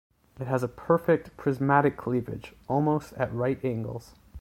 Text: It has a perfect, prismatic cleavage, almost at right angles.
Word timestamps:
It 0.39 0.47
has 0.47 0.63
a 0.63 0.67
perfect, 0.67 1.37
prismatic 1.37 1.95
cleavage, 1.95 2.55
almost 2.67 3.13
at 3.17 3.31
right 3.31 3.63
angles. 3.63 4.15